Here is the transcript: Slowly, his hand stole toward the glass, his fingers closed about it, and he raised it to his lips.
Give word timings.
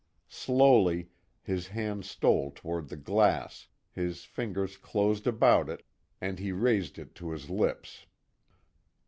Slowly, 0.29 1.09
his 1.43 1.67
hand 1.67 2.05
stole 2.05 2.49
toward 2.49 2.87
the 2.89 2.97
glass, 2.97 3.67
his 3.91 4.23
fingers 4.23 4.75
closed 4.75 5.27
about 5.27 5.69
it, 5.69 5.85
and 6.19 6.39
he 6.39 6.51
raised 6.51 6.97
it 6.97 7.13
to 7.13 7.29
his 7.29 7.51
lips. 7.51 8.07